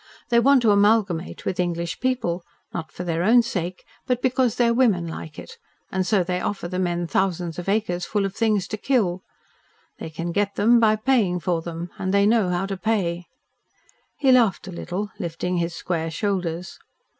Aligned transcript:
They 0.29 0.39
want 0.39 0.63
to 0.63 0.71
amalgamate 0.71 1.45
with 1.45 1.59
English 1.59 1.99
people, 1.99 2.43
not 2.73 2.91
for 2.91 3.03
their 3.03 3.21
own 3.21 3.43
sake, 3.43 3.85
but 4.07 4.19
because 4.19 4.55
their 4.55 4.73
women 4.73 5.05
like 5.05 5.37
it, 5.37 5.59
and 5.91 6.07
so 6.07 6.23
they 6.23 6.41
offer 6.41 6.67
the 6.67 6.79
men 6.79 7.05
thousands 7.05 7.59
of 7.59 7.69
acres 7.69 8.03
full 8.03 8.25
of 8.25 8.33
things 8.35 8.67
to 8.69 8.77
kill. 8.77 9.21
They 9.99 10.09
can 10.09 10.31
get 10.31 10.55
them 10.55 10.79
by 10.79 10.95
paying 10.95 11.39
for 11.39 11.61
them, 11.61 11.91
and 11.99 12.11
they 12.11 12.25
know 12.25 12.49
how 12.49 12.65
to 12.65 12.77
pay." 12.77 13.25
He 14.17 14.31
laughed 14.31 14.67
a 14.67 14.71
little, 14.71 15.11
lifting 15.19 15.57
his 15.57 15.75
square 15.75 16.09
shoulders. 16.09 16.79